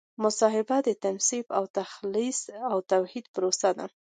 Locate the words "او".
1.57-1.63, 2.71-2.77